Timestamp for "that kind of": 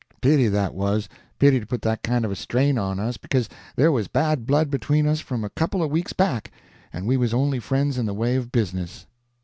1.83-2.31